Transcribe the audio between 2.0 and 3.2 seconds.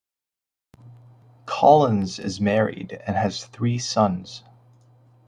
is married and